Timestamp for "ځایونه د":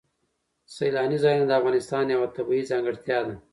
1.23-1.51